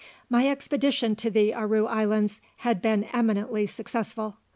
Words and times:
My 0.31 0.47
expedition 0.47 1.15
to 1.17 1.29
the 1.29 1.53
Aru 1.53 1.85
Islands 1.85 2.41
had 2.65 2.81
been 2.81 3.03
eminently 3.13 3.67
successful. 3.67 4.37